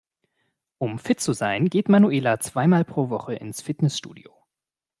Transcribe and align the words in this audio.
Um 0.79 0.97
fit 0.97 1.19
zu 1.19 1.31
sein 1.31 1.67
geht 1.69 1.87
Manuela 1.87 2.39
zwei 2.39 2.65
mal 2.65 2.83
pro 2.83 3.11
Woche 3.11 3.35
ins 3.35 3.61
Fitnessstudio. 3.61 4.33